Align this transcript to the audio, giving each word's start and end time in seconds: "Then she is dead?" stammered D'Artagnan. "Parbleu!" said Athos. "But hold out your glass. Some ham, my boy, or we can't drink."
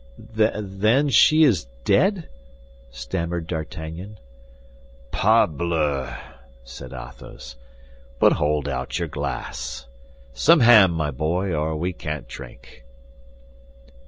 "Then 0.17 1.09
she 1.09 1.43
is 1.43 1.67
dead?" 1.85 2.27
stammered 2.89 3.45
D'Artagnan. 3.45 4.17
"Parbleu!" 5.11 6.11
said 6.63 6.91
Athos. 6.91 7.55
"But 8.17 8.33
hold 8.33 8.67
out 8.67 8.97
your 8.97 9.07
glass. 9.07 9.85
Some 10.33 10.61
ham, 10.61 10.89
my 10.91 11.11
boy, 11.11 11.53
or 11.53 11.75
we 11.75 11.93
can't 11.93 12.27
drink." 12.27 12.83